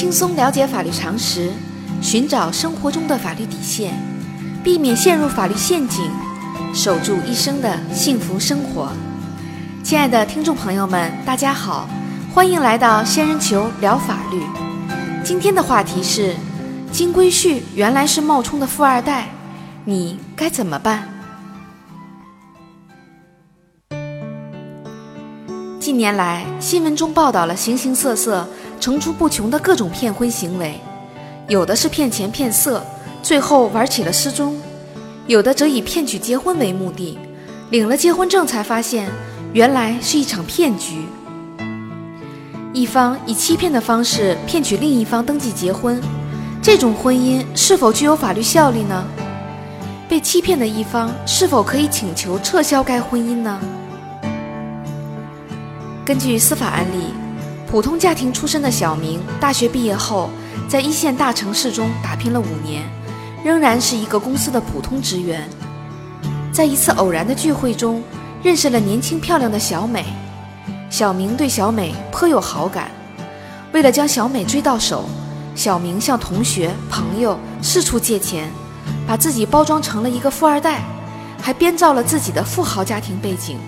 [0.00, 1.50] 轻松了解法律常识，
[2.00, 3.92] 寻找生活中的法律底线，
[4.64, 6.10] 避免陷入法律陷阱，
[6.72, 8.90] 守住一生的幸福生活。
[9.84, 11.86] 亲爱的听众朋友们，大家好，
[12.32, 14.42] 欢迎来到仙人球聊法律。
[15.22, 16.34] 今天的话题是：
[16.90, 19.28] 金龟婿原来是冒充的富二代，
[19.84, 21.06] 你该怎么办？
[25.78, 28.48] 近年来，新闻中报道了形形色色、
[28.80, 30.80] 层出不穷的各种骗婚行为，
[31.46, 32.82] 有的是骗钱骗色，
[33.22, 34.54] 最后玩起了失踪；
[35.26, 37.18] 有的则以骗取结婚为目的，
[37.68, 39.10] 领了结婚证才发现
[39.52, 41.04] 原来是一场骗局。
[42.72, 46.00] 一方以欺骗的方式骗取另一方登记结婚，
[46.62, 49.04] 这种婚姻是否具有法律效力呢？
[50.08, 53.60] 被欺骗的一方是否可以请求撤销该婚姻呢？
[56.04, 57.14] 根据司法案例，
[57.70, 60.28] 普通家庭出身的小明，大学毕业后，
[60.68, 62.82] 在一线大城市中打拼了五年，
[63.44, 65.48] 仍然是一个公司的普通职员。
[66.52, 68.02] 在一次偶然的聚会中，
[68.42, 70.04] 认识了年轻漂亮的小美。
[70.90, 72.90] 小明对小美颇有好感，
[73.72, 75.08] 为了将小美追到手，
[75.54, 78.50] 小明向同学、朋友四处借钱，
[79.06, 80.82] 把自己包装成了一个富二代，
[81.40, 83.60] 还编造了自己的富豪家庭背景。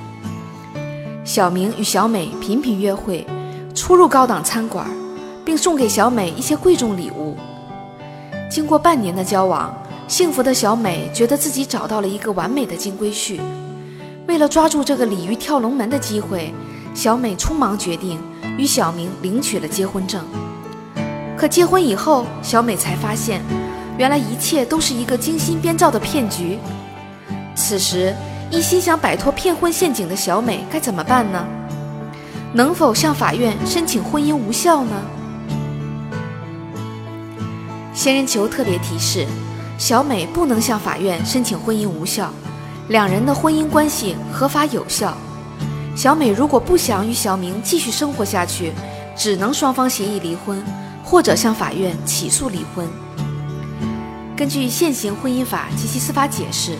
[1.24, 3.24] 小明与小美频频约会，
[3.74, 4.86] 出入高档餐馆，
[5.44, 7.36] 并送给小美一些贵重礼物。
[8.50, 9.74] 经过半年的交往，
[10.06, 13.40] 幸福的小美觉得自己找到了一个完美的金龟婿。
[14.26, 16.52] 为了抓住这个鲤鱼跳龙门的机会，
[16.94, 18.20] 小美匆忙决定
[18.58, 20.22] 与小明领取了结婚证。
[21.36, 23.40] 可结婚以后，小美才发现，
[23.96, 26.58] 原来一切都是一个精心编造的骗局。
[27.54, 28.14] 此时，
[28.50, 31.44] 一心想摆脱骗婚陷阱的小美该怎么办呢？
[32.54, 35.02] 能否向法院申请婚姻无效呢？
[37.94, 39.26] 仙人球特别提示：
[39.78, 42.30] 小美不能向法院申请婚姻无效，
[42.88, 45.16] 两人的婚姻关系合法有效。
[45.96, 48.72] 小美如果不想与小明继续生活下去，
[49.16, 50.62] 只能双方协议离婚，
[51.02, 52.86] 或者向法院起诉离婚。
[54.36, 56.76] 根据现行婚姻法及其司法解释。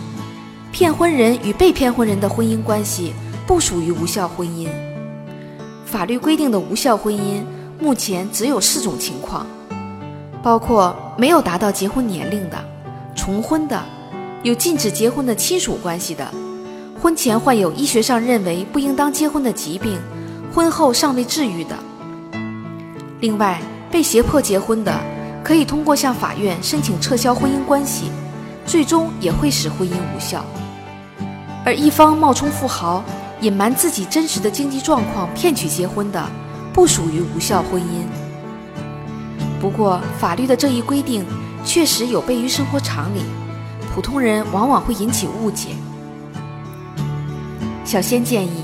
[0.71, 3.13] 骗婚人与被骗婚人的婚姻关系
[3.47, 4.71] 不属于无效婚姻。
[5.93, 7.45] 法律规定的无效婚姻
[7.79, 9.47] 目前只有四种情况，
[10.43, 12.57] 包括没有达到结婚年龄的、
[13.15, 13.79] 重婚的、
[14.43, 16.27] 有禁止结婚的亲属关系的、
[16.99, 19.99] 婚前患有医学上认为不应当结婚的疾病，
[20.55, 21.77] 婚后尚未治愈的。
[23.21, 23.61] 另外，
[23.91, 24.99] 被胁迫结婚的，
[25.45, 28.07] 可以通过向法院申请撤销婚姻关系，
[28.65, 30.43] 最终也会使婚姻无效。
[31.67, 33.05] 而一方冒充富豪，
[33.43, 36.25] 隐瞒自己真实的经济状况骗取结婚的，
[36.73, 38.07] 不属于无效婚姻。
[39.61, 41.27] 不过，法律的这一规定
[41.65, 43.21] 确实有悖于生活常理，
[43.93, 45.71] 普通人往往会引起误解。
[47.85, 48.63] 小仙建议，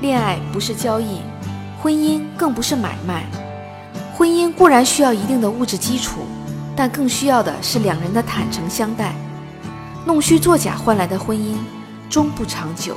[0.00, 1.20] 恋爱不是交易，
[1.82, 3.26] 婚姻更不是买卖。
[4.16, 6.20] 婚姻固然需要一定的物质基础，
[6.74, 9.14] 但更需要的是两人的坦诚相待。
[10.06, 11.56] 弄虚作假换来的婚姻。
[12.08, 12.96] 终不长久。